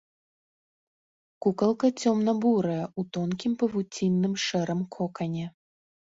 [1.45, 5.47] Кукалка цёмна-бурая, у тонкім павуцінным шэрым кокане.